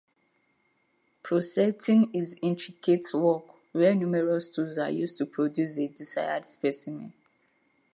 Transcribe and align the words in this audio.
Prosecting 1.21 2.09
is 2.11 2.35
intricate 2.41 3.05
work 3.13 3.43
where 3.71 3.93
numerous 3.93 4.49
tools 4.49 4.79
are 4.79 4.89
used 4.89 5.17
to 5.17 5.27
produce 5.27 5.77
a 5.77 5.89
desired 5.89 6.43
specimen. 6.43 7.13